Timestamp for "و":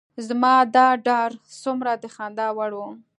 2.77-2.81